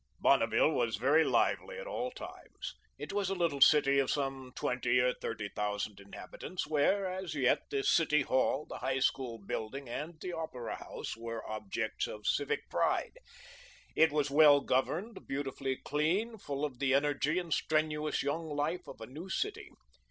Bonneville 0.19 0.71
was 0.71 0.95
very 0.95 1.23
lively 1.23 1.77
at 1.77 1.85
all 1.85 2.09
times. 2.09 2.73
It 2.97 3.13
was 3.13 3.29
a 3.29 3.35
little 3.35 3.61
city 3.61 3.99
of 3.99 4.09
some 4.09 4.51
twenty 4.55 4.97
or 4.99 5.13
thirty 5.13 5.49
thousand 5.49 5.99
inhabitants, 5.99 6.65
where, 6.65 7.05
as 7.05 7.35
yet, 7.35 7.69
the 7.69 7.83
city 7.83 8.23
hall, 8.23 8.65
the 8.67 8.79
high 8.79 8.97
school 8.97 9.37
building, 9.37 9.87
and 9.87 10.19
the 10.19 10.33
opera 10.33 10.77
house 10.77 11.15
were 11.15 11.47
objects 11.47 12.07
of 12.07 12.25
civic 12.25 12.67
pride. 12.67 13.19
It 13.95 14.11
was 14.11 14.31
well 14.31 14.61
governed, 14.61 15.27
beautifully 15.27 15.75
clean, 15.75 16.39
full 16.39 16.65
of 16.65 16.79
the 16.79 16.95
energy 16.95 17.37
and 17.37 17.53
strenuous 17.53 18.23
young 18.23 18.49
life 18.49 18.87
of 18.87 19.01
a 19.01 19.05
new 19.05 19.29
city. 19.29 19.69